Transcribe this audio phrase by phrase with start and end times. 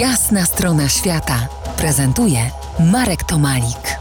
[0.00, 1.48] Jasna strona świata
[1.78, 2.38] prezentuje
[2.92, 3.98] Marek Tomalik.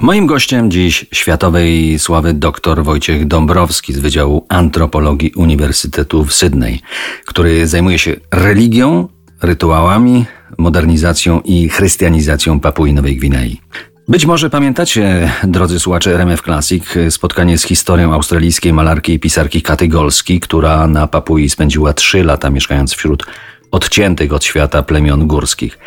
[0.00, 6.80] Moim gościem dziś światowej sławy dr Wojciech Dąbrowski z Wydziału Antropologii Uniwersytetu w Sydney,
[7.26, 9.08] który zajmuje się religią,
[9.42, 10.24] rytuałami,
[10.58, 13.60] modernizacją i chrystianizacją Papui Nowej Gwinei.
[14.08, 19.88] Być może pamiętacie, drodzy słuchacze RMF Classic, spotkanie z historią australijskiej malarki i pisarki Katy
[19.88, 23.26] Golski, która na Papui spędziła trzy lata mieszkając wśród
[23.74, 25.78] odciętych od świata plemion górskich.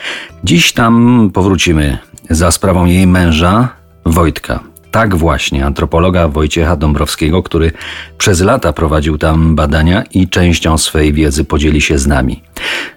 [0.43, 1.97] Dziś tam powrócimy
[2.29, 3.69] za sprawą jej męża,
[4.05, 4.59] Wojtka.
[4.91, 7.71] Tak właśnie, antropologa Wojciecha Dąbrowskiego, który
[8.17, 12.41] przez lata prowadził tam badania i częścią swej wiedzy podzieli się z nami.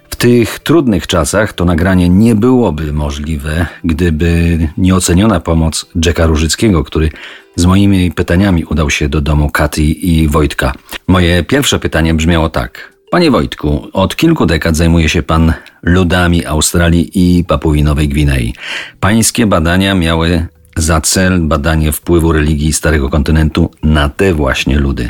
[0.09, 7.09] W tych trudnych czasach to nagranie nie byłoby możliwe, gdyby nieoceniona pomoc Jacka Różyckiego, który
[7.55, 10.73] z moimi pytaniami udał się do domu Katy i Wojtka.
[11.07, 12.91] Moje pierwsze pytanie brzmiało tak.
[13.11, 18.53] Panie Wojtku, od kilku dekad zajmuje się Pan ludami Australii i Papui Nowej Gwinei.
[18.99, 25.09] Pańskie badania miały za cel badanie wpływu religii Starego Kontynentu na te właśnie ludy.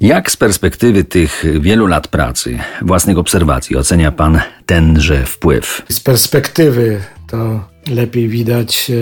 [0.00, 5.82] Jak z perspektywy tych wielu lat pracy, własnych obserwacji ocenia Pan tenże wpływ?
[5.88, 8.92] Z perspektywy to lepiej widać,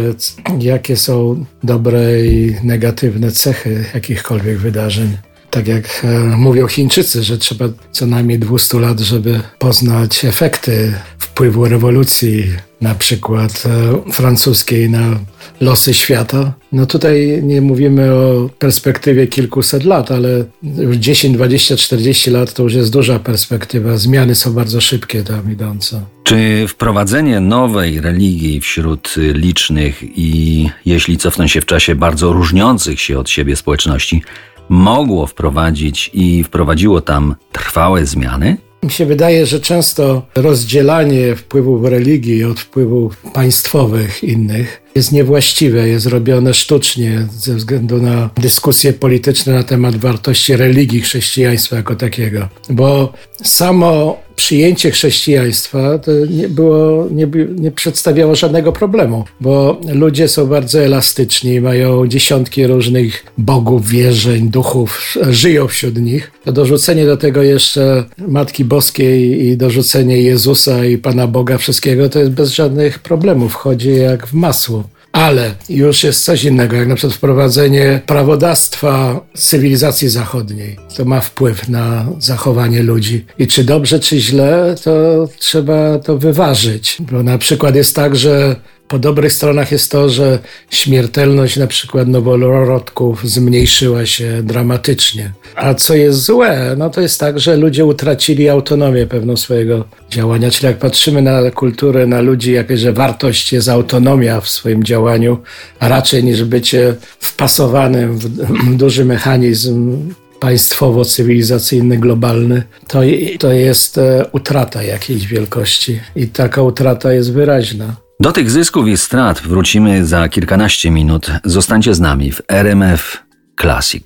[0.60, 5.16] jakie są dobre i negatywne cechy jakichkolwiek wydarzeń.
[5.54, 11.64] Tak jak e, mówią Chińczycy, że trzeba co najmniej 200 lat, żeby poznać efekty wpływu
[11.64, 12.44] rewolucji,
[12.80, 15.18] na przykład e, francuskiej na
[15.60, 16.52] losy świata.
[16.72, 22.62] No tutaj nie mówimy o perspektywie kilkuset lat, ale już 10, 20, 40 lat to
[22.62, 23.96] już jest duża perspektywa.
[23.96, 26.00] Zmiany są bardzo szybkie tam idące.
[26.24, 33.18] Czy wprowadzenie nowej religii wśród licznych i, jeśli cofnę się w czasie, bardzo różniących się
[33.18, 34.22] od siebie społeczności,
[34.68, 38.56] mogło wprowadzić i wprowadziło tam trwałe zmiany?
[38.82, 46.06] Mi się wydaje, że często rozdzielanie wpływów religii od wpływów państwowych innych jest niewłaściwe, jest
[46.06, 52.48] robione sztucznie ze względu na dyskusje polityczne na temat wartości religii chrześcijaństwa jako takiego.
[52.70, 53.12] Bo
[53.42, 60.80] samo przyjęcie chrześcijaństwa to nie, było, nie, nie przedstawiało żadnego problemu, bo ludzie są bardzo
[60.80, 66.32] elastyczni, mają dziesiątki różnych bogów, wierzeń, duchów, żyją wśród nich.
[66.44, 72.18] To dorzucenie do tego jeszcze Matki Boskiej i dorzucenie Jezusa i Pana Boga wszystkiego to
[72.18, 74.83] jest bez żadnych problemów, wchodzi jak w masło.
[75.14, 80.76] Ale już jest coś innego, jak na przykład wprowadzenie prawodawstwa cywilizacji zachodniej.
[80.96, 83.24] To ma wpływ na zachowanie ludzi.
[83.38, 86.96] I czy dobrze, czy źle, to trzeba to wyważyć.
[87.12, 88.56] Bo na przykład jest tak, że
[88.88, 90.38] po dobrych stronach jest to, że
[90.70, 95.32] śmiertelność na przykład noworodków zmniejszyła się dramatycznie.
[95.56, 100.50] A co jest złe, no to jest tak, że ludzie utracili autonomię pewną swojego działania.
[100.50, 105.38] Czyli jak patrzymy na kulturę, na ludzi, jakie że wartość jest autonomia w swoim działaniu,
[105.78, 109.98] a raczej niż bycie wpasowanym w duży mechanizm
[110.40, 113.00] państwowo-cywilizacyjny, globalny, to,
[113.38, 116.00] to jest e, utrata jakiejś wielkości.
[116.16, 118.03] I taka utrata jest wyraźna.
[118.24, 121.30] Do tych zysków i strat wrócimy za kilkanaście minut.
[121.44, 123.22] Zostańcie z nami w RMF
[123.60, 124.04] Classic.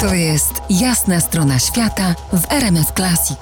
[0.00, 3.38] To jest jasna strona świata w RMF Classic.